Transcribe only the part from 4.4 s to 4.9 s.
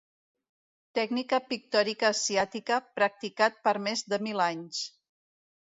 anys.